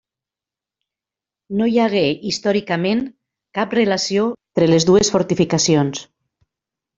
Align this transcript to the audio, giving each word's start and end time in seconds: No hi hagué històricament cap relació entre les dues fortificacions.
No 1.59 1.67
hi 1.71 1.75
hagué 1.83 2.01
històricament 2.29 3.03
cap 3.59 3.77
relació 3.79 4.25
entre 4.31 4.71
les 4.71 4.89
dues 4.93 5.13
fortificacions. 5.19 6.03